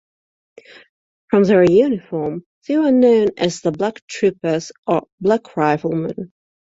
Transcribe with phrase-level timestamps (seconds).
[1.29, 6.31] From their uniform, they were known as the "Black Troopers" or "Black Riflemen".